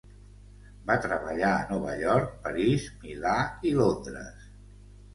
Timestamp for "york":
2.05-2.33